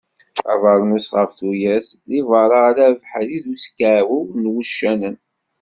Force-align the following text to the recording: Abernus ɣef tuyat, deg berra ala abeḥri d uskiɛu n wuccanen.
Abernus 0.53 1.07
ɣef 1.17 1.31
tuyat, 1.39 1.87
deg 2.09 2.23
berra 2.29 2.59
ala 2.69 2.83
abeḥri 2.91 3.37
d 3.43 3.45
uskiɛu 3.53 4.19
n 4.41 4.43
wuccanen. 4.53 5.17